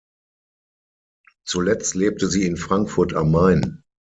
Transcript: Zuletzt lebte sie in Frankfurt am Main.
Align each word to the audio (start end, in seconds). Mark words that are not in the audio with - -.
Zuletzt 1.45 1.93
lebte 1.93 2.27
sie 2.27 2.47
in 2.47 2.57
Frankfurt 2.57 3.13
am 3.13 3.29
Main. 3.29 3.83